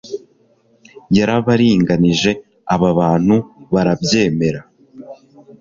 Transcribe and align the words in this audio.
Yarabaringanije 1.17 2.31
aba 2.73 2.89
bantu 2.99 3.35
barabyemera 3.73 4.61